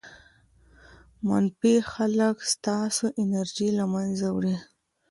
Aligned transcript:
منفي 1.27 1.75
خلک 1.93 2.35
ستاسې 2.53 3.05
انرژي 3.21 3.69
له 3.79 3.85
منځه 3.93 4.27
وړي. 4.35 4.55